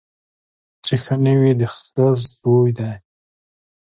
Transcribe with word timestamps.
چي 0.85 0.95
ښه 1.03 1.15
نه 1.23 1.33
وي 1.39 1.51
د 1.59 1.61
خره 1.73 2.09
زوی 2.39 2.71
دی 2.77 2.91